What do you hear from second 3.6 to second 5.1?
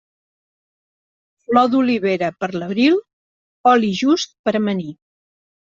oli just per amanir.